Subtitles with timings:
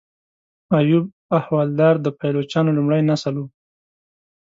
[0.77, 1.05] ایوب
[1.39, 3.43] احوالدار د پایلوچانو لومړی نسل و.